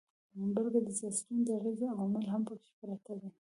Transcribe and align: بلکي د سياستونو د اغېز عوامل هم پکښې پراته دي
بلکي 0.53 0.79
د 0.87 0.89
سياستونو 0.99 1.41
د 1.45 1.49
اغېز 1.57 1.79
عوامل 1.93 2.25
هم 2.33 2.41
پکښې 2.47 2.71
پراته 2.79 3.13
دي 3.19 3.29